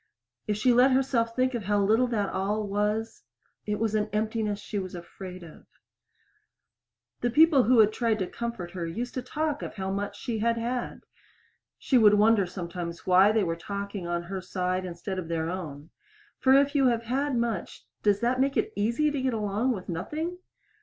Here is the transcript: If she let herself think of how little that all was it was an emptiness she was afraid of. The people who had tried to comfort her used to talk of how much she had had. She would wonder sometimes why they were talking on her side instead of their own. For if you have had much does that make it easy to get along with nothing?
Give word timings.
If 0.47 0.57
she 0.57 0.73
let 0.73 0.89
herself 0.93 1.35
think 1.35 1.53
of 1.53 1.65
how 1.65 1.79
little 1.79 2.07
that 2.07 2.29
all 2.31 2.63
was 2.65 3.21
it 3.67 3.75
was 3.77 3.93
an 3.93 4.09
emptiness 4.11 4.59
she 4.59 4.79
was 4.79 4.95
afraid 4.95 5.43
of. 5.43 5.67
The 7.19 7.29
people 7.29 7.65
who 7.65 7.77
had 7.77 7.93
tried 7.93 8.17
to 8.17 8.25
comfort 8.25 8.71
her 8.71 8.87
used 8.87 9.13
to 9.13 9.21
talk 9.21 9.61
of 9.61 9.75
how 9.75 9.91
much 9.91 10.19
she 10.19 10.39
had 10.39 10.57
had. 10.57 11.01
She 11.77 11.99
would 11.99 12.15
wonder 12.15 12.47
sometimes 12.47 13.05
why 13.05 13.31
they 13.31 13.43
were 13.43 13.55
talking 13.55 14.07
on 14.07 14.23
her 14.23 14.41
side 14.41 14.85
instead 14.85 15.19
of 15.19 15.27
their 15.27 15.51
own. 15.51 15.91
For 16.39 16.53
if 16.55 16.73
you 16.73 16.87
have 16.87 17.03
had 17.03 17.35
much 17.37 17.85
does 18.01 18.21
that 18.21 18.39
make 18.41 18.57
it 18.57 18.73
easy 18.75 19.11
to 19.11 19.21
get 19.21 19.35
along 19.35 19.71
with 19.71 19.87
nothing? 19.87 20.39